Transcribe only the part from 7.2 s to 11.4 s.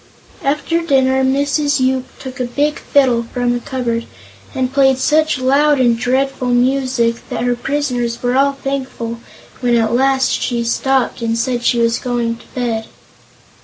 that her prisoners were all thankful when at last she stopped and